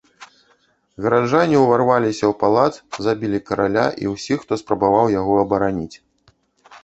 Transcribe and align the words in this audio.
Гараджане 1.05 1.57
ўварваліся 1.63 2.25
ў 2.29 2.33
палац, 2.43 2.73
забілі 3.07 3.39
караля 3.49 3.85
і 4.05 4.09
ўсіх, 4.15 4.37
хто 4.45 4.53
спрабаваў 4.61 5.07
яго 5.19 5.33
абараніць. 5.45 5.93